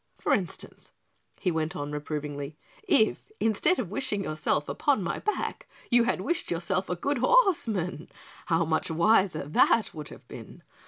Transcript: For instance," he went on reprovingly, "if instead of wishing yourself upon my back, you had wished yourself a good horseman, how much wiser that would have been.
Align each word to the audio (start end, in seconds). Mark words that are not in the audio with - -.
For 0.17 0.33
instance," 0.33 0.93
he 1.39 1.51
went 1.51 1.75
on 1.75 1.91
reprovingly, 1.91 2.57
"if 2.87 3.31
instead 3.39 3.77
of 3.77 3.91
wishing 3.91 4.23
yourself 4.23 4.67
upon 4.67 5.03
my 5.03 5.19
back, 5.19 5.69
you 5.91 6.05
had 6.05 6.21
wished 6.21 6.49
yourself 6.49 6.89
a 6.89 6.95
good 6.95 7.19
horseman, 7.19 8.09
how 8.47 8.65
much 8.65 8.89
wiser 8.89 9.47
that 9.47 9.93
would 9.93 10.09
have 10.09 10.27
been. 10.27 10.63